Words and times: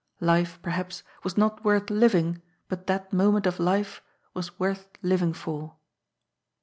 Life, 0.19 0.57
perhaps, 0.63 1.03
was 1.23 1.37
not 1.37 1.63
worth 1.63 1.91
living, 1.91 2.41
but 2.67 2.87
that 2.87 3.13
moment 3.13 3.45
of 3.45 3.59
life 3.59 4.01
was 4.33 4.57
worth 4.57 4.89
living 5.03 5.31
for. 5.31 5.75